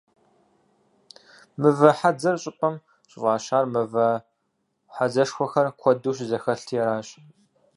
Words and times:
«Мывэ 1.61 1.91
хьэдзэр» 1.97 2.35
щӀыпӀэм 2.41 2.75
щӀыфӀащар 3.09 3.65
мывэ 3.73 4.07
хьэдзэшхуэхэр 4.93 5.67
куэду 5.79 6.15
щызэхэлъти 6.15 6.75
аращ. 6.83 7.09